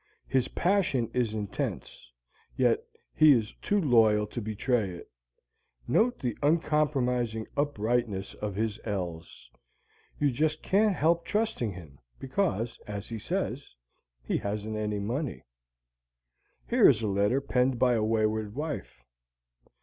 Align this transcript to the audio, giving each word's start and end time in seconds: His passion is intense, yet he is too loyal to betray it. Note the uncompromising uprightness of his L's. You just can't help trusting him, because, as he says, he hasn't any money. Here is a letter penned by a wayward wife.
His 0.25 0.47
passion 0.47 1.11
is 1.13 1.35
intense, 1.35 2.11
yet 2.55 2.83
he 3.13 3.33
is 3.33 3.53
too 3.61 3.79
loyal 3.79 4.25
to 4.25 4.41
betray 4.41 4.89
it. 4.89 5.11
Note 5.87 6.17
the 6.17 6.35
uncompromising 6.41 7.45
uprightness 7.55 8.33
of 8.33 8.55
his 8.55 8.79
L's. 8.83 9.51
You 10.19 10.31
just 10.31 10.63
can't 10.63 10.95
help 10.95 11.23
trusting 11.23 11.73
him, 11.73 11.99
because, 12.17 12.79
as 12.87 13.09
he 13.09 13.19
says, 13.19 13.75
he 14.23 14.37
hasn't 14.37 14.75
any 14.75 14.97
money. 14.97 15.43
Here 16.67 16.89
is 16.89 17.03
a 17.03 17.07
letter 17.07 17.39
penned 17.39 17.77
by 17.77 17.93
a 17.93 18.03
wayward 18.03 18.55
wife. 18.55 19.03